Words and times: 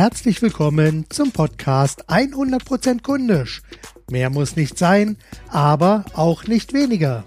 Herzlich 0.00 0.40
willkommen 0.40 1.04
zum 1.10 1.30
Podcast 1.30 2.08
100% 2.08 3.02
kundisch. 3.02 3.60
Mehr 4.10 4.30
muss 4.30 4.56
nicht 4.56 4.78
sein, 4.78 5.18
aber 5.48 6.06
auch 6.14 6.44
nicht 6.44 6.72
weniger. 6.72 7.24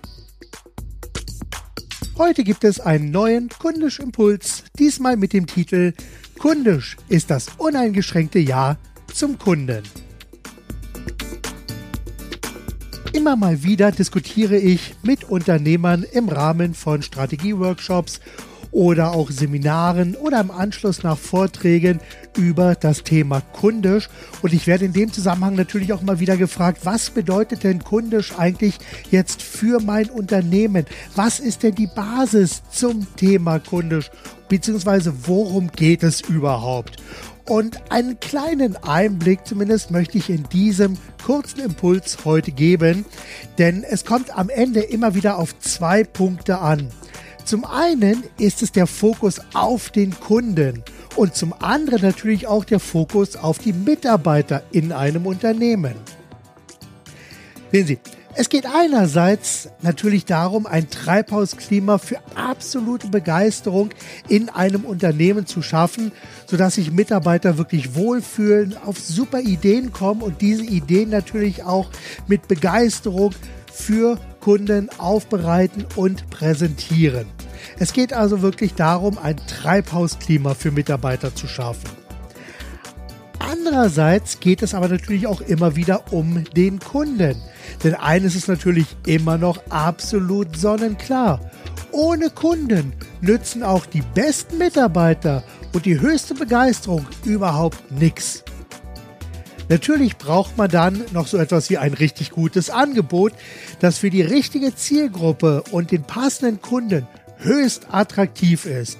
Heute 2.17 2.43
gibt 2.43 2.63
es 2.63 2.79
einen 2.79 3.11
neuen 3.11 3.49
Kundisch 3.49 3.99
Impuls, 3.99 4.63
diesmal 4.79 5.17
mit 5.17 5.33
dem 5.33 5.45
Titel 5.45 5.93
Kundisch 6.39 6.97
ist 7.09 7.29
das 7.29 7.49
uneingeschränkte 7.59 8.39
Ja 8.39 8.77
zum 9.13 9.37
Kunden. 9.37 9.83
Immer 13.13 13.35
mal 13.35 13.61
wieder 13.61 13.91
diskutiere 13.91 14.57
ich 14.57 14.95
mit 15.03 15.25
Unternehmern 15.25 16.01
im 16.11 16.27
Rahmen 16.27 16.73
von 16.73 17.03
Strategieworkshops 17.03 18.19
oder 18.73 19.13
auch 19.13 19.31
Seminaren 19.31 20.15
oder 20.15 20.41
im 20.41 20.51
Anschluss 20.51 21.03
nach 21.03 21.17
Vorträgen 21.17 22.01
über 22.35 22.75
das 22.75 23.03
Thema 23.03 23.41
kundisch. 23.53 24.09
Und 24.41 24.53
ich 24.53 24.67
werde 24.67 24.85
in 24.85 24.93
dem 24.93 25.13
Zusammenhang 25.13 25.55
natürlich 25.55 25.93
auch 25.93 26.01
mal 26.01 26.19
wieder 26.19 26.35
gefragt, 26.35 26.79
was 26.83 27.11
bedeutet 27.11 27.63
denn 27.63 27.83
kundisch 27.83 28.33
eigentlich 28.37 28.79
jetzt 29.11 29.41
für 29.41 29.79
mein 29.79 30.09
Unternehmen? 30.09 30.85
Was 31.15 31.39
ist 31.39 31.63
denn 31.63 31.75
die 31.75 31.87
Basis 31.87 32.63
zum 32.71 33.07
Thema 33.15 33.59
kundisch? 33.59 34.09
Beziehungsweise 34.49 35.13
worum 35.27 35.71
geht 35.71 36.03
es 36.03 36.21
überhaupt? 36.21 36.97
Und 37.45 37.91
einen 37.91 38.19
kleinen 38.19 38.77
Einblick 38.77 39.45
zumindest 39.45 39.91
möchte 39.91 40.17
ich 40.17 40.29
in 40.29 40.43
diesem 40.49 40.97
kurzen 41.23 41.59
Impuls 41.59 42.17
heute 42.23 42.51
geben, 42.51 43.05
denn 43.57 43.83
es 43.83 44.05
kommt 44.05 44.35
am 44.37 44.49
Ende 44.49 44.79
immer 44.79 45.13
wieder 45.13 45.37
auf 45.37 45.57
zwei 45.59 46.03
Punkte 46.05 46.59
an. 46.59 46.89
Zum 47.45 47.65
einen 47.65 48.23
ist 48.37 48.61
es 48.63 48.71
der 48.71 48.87
Fokus 48.87 49.41
auf 49.53 49.89
den 49.89 50.17
Kunden 50.17 50.83
und 51.15 51.35
zum 51.35 51.53
anderen 51.59 52.01
natürlich 52.01 52.47
auch 52.47 52.63
der 52.63 52.79
Fokus 52.79 53.35
auf 53.35 53.59
die 53.59 53.73
Mitarbeiter 53.73 54.63
in 54.71 54.91
einem 54.91 55.25
Unternehmen. 55.25 55.95
Sehen 57.71 57.87
Sie, 57.87 57.99
es 58.35 58.49
geht 58.49 58.65
einerseits 58.65 59.69
natürlich 59.83 60.25
darum, 60.25 60.65
ein 60.65 60.89
Treibhausklima 60.89 61.99
für 61.99 62.17
absolute 62.33 63.07
Begeisterung 63.09 63.89
in 64.27 64.49
einem 64.49 64.85
Unternehmen 64.85 65.45
zu 65.45 65.61
schaffen, 65.61 66.11
sodass 66.47 66.75
sich 66.75 66.91
Mitarbeiter 66.91 67.59
wirklich 67.59 67.93
wohlfühlen, 67.93 68.75
auf 68.85 68.97
super 68.97 69.39
Ideen 69.39 69.91
kommen 69.91 70.23
und 70.23 70.41
diese 70.41 70.63
Ideen 70.63 71.09
natürlich 71.09 71.63
auch 71.63 71.91
mit 72.27 72.47
Begeisterung 72.47 73.35
für 73.73 74.19
Kunden 74.39 74.89
aufbereiten 74.99 75.85
und 75.95 76.29
präsentieren. 76.29 77.25
Es 77.79 77.91
geht 77.91 78.13
also 78.13 78.41
wirklich 78.41 78.75
darum, 78.75 79.17
ein 79.17 79.37
Treibhausklima 79.47 80.53
für 80.53 80.71
Mitarbeiter 80.71 81.33
zu 81.33 81.47
schaffen. 81.47 81.89
Andererseits 83.39 84.39
geht 84.39 84.61
es 84.61 84.73
aber 84.73 84.87
natürlich 84.87 85.27
auch 85.27 85.41
immer 85.41 85.75
wieder 85.75 86.13
um 86.13 86.43
den 86.55 86.79
Kunden. 86.79 87.41
Denn 87.83 87.95
eines 87.95 88.35
ist 88.35 88.47
natürlich 88.47 88.87
immer 89.05 89.37
noch 89.37 89.59
absolut 89.69 90.55
sonnenklar. 90.55 91.39
Ohne 91.91 92.29
Kunden 92.29 92.93
nützen 93.21 93.63
auch 93.63 93.85
die 93.85 94.03
besten 94.13 94.57
Mitarbeiter 94.57 95.43
und 95.73 95.85
die 95.85 95.99
höchste 95.99 96.35
Begeisterung 96.35 97.05
überhaupt 97.25 97.91
nichts. 97.91 98.42
Natürlich 99.69 100.17
braucht 100.17 100.57
man 100.57 100.69
dann 100.69 101.03
noch 101.13 101.27
so 101.27 101.37
etwas 101.37 101.69
wie 101.69 101.77
ein 101.77 101.93
richtig 101.93 102.31
gutes 102.31 102.69
Angebot, 102.69 103.33
das 103.79 103.97
für 103.97 104.09
die 104.09 104.21
richtige 104.21 104.75
Zielgruppe 104.75 105.63
und 105.71 105.91
den 105.91 106.03
passenden 106.03 106.61
Kunden 106.61 107.07
höchst 107.37 107.87
attraktiv 107.91 108.65
ist. 108.65 108.97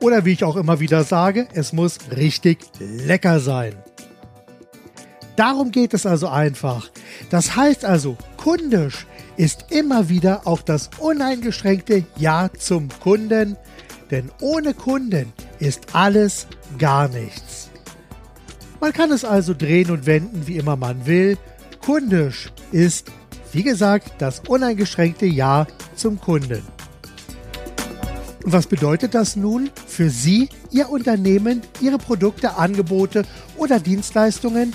Oder 0.00 0.24
wie 0.24 0.32
ich 0.32 0.44
auch 0.44 0.56
immer 0.56 0.80
wieder 0.80 1.04
sage, 1.04 1.46
es 1.54 1.72
muss 1.72 1.98
richtig 2.16 2.58
lecker 2.80 3.38
sein. 3.38 3.74
Darum 5.36 5.70
geht 5.70 5.94
es 5.94 6.04
also 6.06 6.28
einfach. 6.28 6.90
Das 7.30 7.56
heißt 7.56 7.84
also, 7.84 8.16
kundisch 8.36 9.06
ist 9.36 9.66
immer 9.70 10.08
wieder 10.08 10.46
auch 10.46 10.62
das 10.62 10.90
uneingeschränkte 10.98 12.04
Ja 12.18 12.50
zum 12.58 12.88
Kunden, 13.00 13.56
denn 14.10 14.30
ohne 14.40 14.74
Kunden 14.74 15.32
ist 15.58 15.94
alles 15.94 16.46
gar 16.78 17.08
nichts. 17.08 17.71
Man 18.82 18.92
kann 18.92 19.12
es 19.12 19.24
also 19.24 19.54
drehen 19.54 19.92
und 19.92 20.06
wenden, 20.06 20.48
wie 20.48 20.56
immer 20.56 20.74
man 20.74 21.06
will. 21.06 21.38
Kundisch 21.84 22.50
ist, 22.72 23.12
wie 23.52 23.62
gesagt, 23.62 24.14
das 24.18 24.42
uneingeschränkte 24.48 25.24
Ja 25.24 25.68
zum 25.94 26.20
Kunden. 26.20 26.64
Und 28.42 28.52
was 28.52 28.66
bedeutet 28.66 29.14
das 29.14 29.36
nun 29.36 29.70
für 29.86 30.10
Sie, 30.10 30.48
Ihr 30.72 30.90
Unternehmen, 30.90 31.62
Ihre 31.80 31.98
Produkte, 31.98 32.56
Angebote 32.56 33.22
oder 33.56 33.78
Dienstleistungen? 33.78 34.72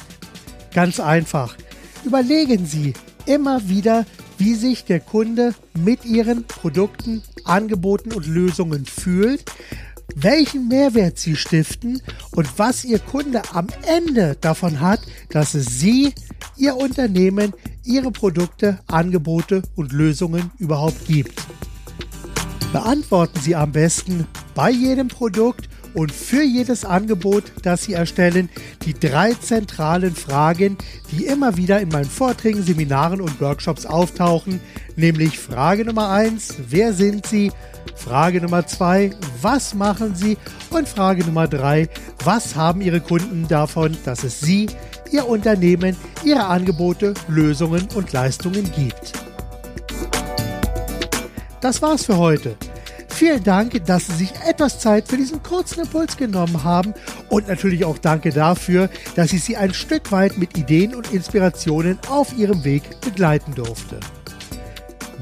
Ganz 0.74 1.02
einfach. 1.02 1.58
Überlegen 2.06 2.66
Sie 2.66 2.94
immer 3.26 3.68
wieder, 3.68 4.06
wie 4.38 4.56
sich 4.56 4.86
der 4.86 5.02
Kunde 5.02 5.54
mit 5.78 6.06
Ihren 6.06 6.46
Produkten, 6.46 7.24
Angeboten 7.44 8.14
und 8.14 8.26
Lösungen 8.26 8.86
fühlt, 8.86 9.44
welchen 10.16 10.68
Mehrwert 10.68 11.18
Sie 11.18 11.36
stiften 11.36 12.02
und 12.32 12.58
was 12.58 12.86
Ihr 12.86 13.00
Kunde 13.00 13.42
am 13.54 13.68
Ende 13.86 14.38
davon 14.40 14.80
hat, 14.80 15.02
dass 15.30 15.54
es 15.54 15.80
Sie, 15.80 16.14
Ihr 16.58 16.76
Unternehmen, 16.76 17.54
Ihre 17.84 18.12
Produkte, 18.12 18.80
Angebote 18.88 19.62
und 19.76 19.92
Lösungen 19.92 20.52
überhaupt 20.58 21.06
gibt. 21.08 21.42
Beantworten 22.72 23.40
Sie 23.40 23.56
am 23.56 23.72
besten 23.72 24.28
bei 24.54 24.72
jedem 24.72 25.08
Produkt 25.08 25.70
und 25.98 26.12
für 26.12 26.44
jedes 26.44 26.86
Angebot, 26.86 27.46
das 27.64 27.86
Sie 27.86 27.94
erstellen, 27.94 28.50
die 28.86 28.94
drei 28.94 29.34
zentralen 29.34 30.14
Fragen, 30.14 30.78
die 31.12 31.26
immer 31.26 31.58
wieder 31.58 31.82
in 31.82 31.90
meinen 31.90 32.06
Vorträgen, 32.06 32.62
Seminaren 32.62 33.20
und 33.20 33.42
Workshops 33.42 33.88
auftauchen, 33.88 34.60
nämlich 34.96 35.40
Frage 35.40 35.86
Nummer 35.86 36.12
eins: 36.12 36.54
wer 36.70 36.94
sind 36.94 37.26
Sie? 37.26 37.52
Frage 37.96 38.40
Nummer 38.42 38.68
zwei: 38.68 39.10
was 39.42 39.74
machen 39.74 40.14
Sie? 40.14 40.38
Und 40.70 40.88
Frage 40.88 41.26
Nummer 41.26 41.48
drei: 41.48 41.90
was 42.24 42.56
haben 42.56 42.82
Ihre 42.82 43.02
Kunden 43.02 43.48
davon, 43.48 43.98
dass 44.06 44.24
es 44.24 44.40
Sie, 44.40 44.68
Ihr 45.12 45.28
Unternehmen, 45.28 45.96
Ihre 46.24 46.46
Angebote, 46.46 47.16
Lösungen 47.28 47.88
und 47.96 48.14
Leistungen 48.14 48.72
gibt? 48.72 49.14
Das 51.60 51.82
war's 51.82 52.06
für 52.06 52.18
heute. 52.18 52.56
Vielen 53.18 53.44
Dank, 53.44 53.84
dass 53.86 54.06
Sie 54.06 54.14
sich 54.14 54.32
etwas 54.48 54.80
Zeit 54.80 55.08
für 55.08 55.18
diesen 55.18 55.42
kurzen 55.42 55.80
Impuls 55.80 56.18
genommen 56.18 56.64
haben 56.64 56.94
und 57.30 57.48
natürlich 57.48 57.84
auch 57.84 57.98
danke 57.98 58.30
dafür, 58.30 58.92
dass 59.16 59.34
ich 59.34 59.44
Sie 59.44 59.58
ein 59.58 59.74
Stück 59.74 60.12
weit 60.12 60.38
mit 60.38 60.56
Ideen 60.56 60.94
und 60.94 61.12
Inspirationen 61.12 61.98
auf 62.10 62.38
Ihrem 62.38 62.64
Weg 62.64 63.02
begleiten 63.02 63.56
durfte. 63.56 64.00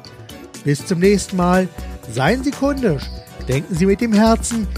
Bis 0.64 0.86
zum 0.86 1.00
nächsten 1.00 1.36
Mal. 1.36 1.68
Seien 2.12 2.44
Sie 2.44 2.52
kundisch, 2.52 3.02
denken 3.48 3.74
Sie 3.74 3.84
mit 3.84 4.00
dem 4.00 4.12
Herzen, 4.12 4.68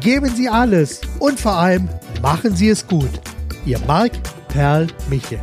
geben 0.00 0.30
Sie 0.34 0.48
alles 0.48 1.00
und 1.18 1.40
vor 1.40 1.56
allem 1.56 1.88
machen 2.20 2.54
Sie 2.54 2.68
es 2.68 2.86
gut. 2.86 3.08
Ihr 3.64 3.78
Marc 3.86 4.12
Perl 4.48 4.86
Michel. 5.08 5.40